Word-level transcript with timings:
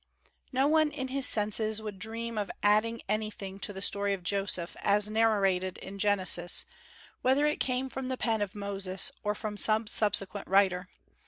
No 0.51 0.67
one 0.67 0.89
in 0.89 1.09
his 1.09 1.27
senses 1.27 1.79
would 1.79 1.99
dream 1.99 2.35
of 2.35 2.49
adding 2.63 3.03
anything 3.07 3.59
to 3.59 3.71
the 3.71 3.83
story 3.83 4.13
of 4.13 4.23
Joseph, 4.23 4.75
as 4.81 5.11
narrated 5.11 5.77
in 5.77 5.99
Genesis, 5.99 6.65
whether 7.21 7.45
it 7.45 7.59
came 7.59 7.87
from 7.87 8.07
the 8.07 8.17
pen 8.17 8.41
of 8.41 8.55
Moses 8.55 9.11
or 9.23 9.35
from 9.35 9.57
some 9.57 9.85
subsequent 9.85 10.47
writer. 10.49 10.89